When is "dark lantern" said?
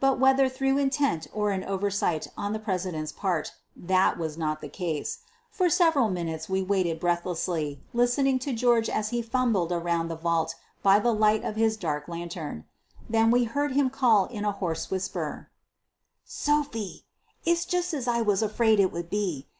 11.76-12.64